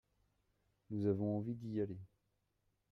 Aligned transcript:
Nous 0.89 1.05
avons 1.05 1.37
envie 1.37 1.53
d’y 1.53 1.79
aller. 1.79 1.99